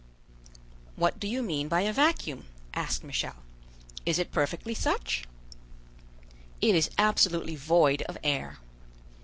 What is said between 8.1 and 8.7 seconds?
air."